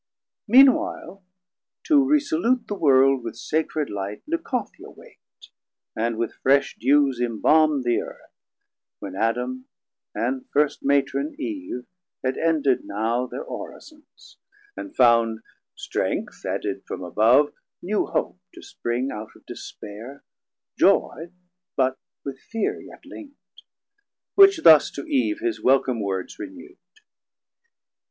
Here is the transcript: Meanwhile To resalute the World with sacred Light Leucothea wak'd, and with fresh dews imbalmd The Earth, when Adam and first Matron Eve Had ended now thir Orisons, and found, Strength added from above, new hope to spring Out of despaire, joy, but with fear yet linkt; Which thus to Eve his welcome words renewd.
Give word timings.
Meanwhile 0.47 1.23
To 1.83 2.03
resalute 2.03 2.65
the 2.67 2.73
World 2.73 3.23
with 3.23 3.35
sacred 3.35 3.91
Light 3.91 4.23
Leucothea 4.25 4.89
wak'd, 4.89 5.49
and 5.95 6.17
with 6.17 6.33
fresh 6.41 6.75
dews 6.79 7.19
imbalmd 7.19 7.83
The 7.83 8.01
Earth, 8.01 8.31
when 8.97 9.15
Adam 9.15 9.67
and 10.15 10.49
first 10.51 10.79
Matron 10.83 11.35
Eve 11.37 11.85
Had 12.25 12.35
ended 12.35 12.83
now 12.83 13.27
thir 13.27 13.43
Orisons, 13.43 14.37
and 14.75 14.95
found, 14.95 15.41
Strength 15.75 16.47
added 16.47 16.83
from 16.87 17.03
above, 17.03 17.53
new 17.83 18.07
hope 18.07 18.39
to 18.55 18.63
spring 18.63 19.11
Out 19.11 19.29
of 19.35 19.45
despaire, 19.45 20.23
joy, 20.79 21.31
but 21.75 21.99
with 22.25 22.39
fear 22.39 22.81
yet 22.81 23.03
linkt; 23.03 23.35
Which 24.33 24.61
thus 24.63 24.89
to 24.93 25.03
Eve 25.05 25.41
his 25.41 25.61
welcome 25.61 26.01
words 26.01 26.39
renewd. 26.39 26.79